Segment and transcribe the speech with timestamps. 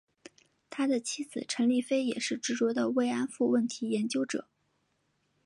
[0.71, 4.47] 他的妻子陈丽菲也是执着的慰安妇问题研究者。